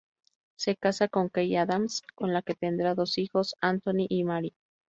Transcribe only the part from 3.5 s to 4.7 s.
Anthony y Mary.